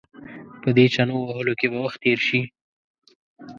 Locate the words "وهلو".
1.19-1.53